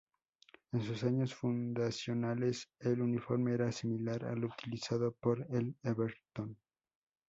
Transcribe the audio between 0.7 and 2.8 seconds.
En sus años fundacionales,